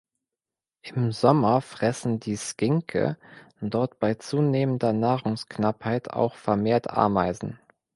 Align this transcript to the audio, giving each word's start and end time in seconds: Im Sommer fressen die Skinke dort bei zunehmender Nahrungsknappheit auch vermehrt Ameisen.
Im 0.81 1.11
Sommer 1.11 1.61
fressen 1.61 2.19
die 2.19 2.35
Skinke 2.35 3.19
dort 3.61 3.99
bei 3.99 4.15
zunehmender 4.15 4.93
Nahrungsknappheit 4.93 6.09
auch 6.09 6.33
vermehrt 6.37 6.89
Ameisen. 6.89 7.59